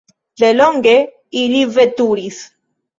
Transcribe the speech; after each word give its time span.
Delonge 0.41 0.95
ili 1.45 1.63
veturis. 1.77 2.45